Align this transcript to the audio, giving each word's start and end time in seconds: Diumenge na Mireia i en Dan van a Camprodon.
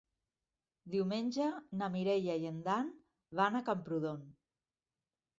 Diumenge 0.93 1.49
na 1.81 1.89
Mireia 1.95 2.37
i 2.43 2.47
en 2.51 2.57
Dan 2.67 2.89
van 3.41 3.59
a 3.59 3.61
Camprodon. 3.69 4.25